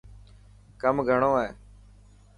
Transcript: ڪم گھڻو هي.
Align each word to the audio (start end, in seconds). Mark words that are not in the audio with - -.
ڪم 0.81 0.95
گھڻو 1.07 1.31
هي. 1.39 1.49